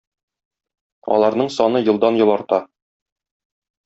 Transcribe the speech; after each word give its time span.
Аларның 1.17 1.51
саны 1.57 1.81
елдан-ел 1.93 2.33
арта. 2.39 2.61